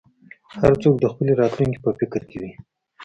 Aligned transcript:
هر 0.61 0.73
څوک 0.81 0.95
د 0.99 1.05
خپلې 1.11 1.31
راتلونکې 1.41 1.79
په 1.85 1.91
فکر 1.99 2.21
کې 2.29 2.37
وي. 2.41 2.51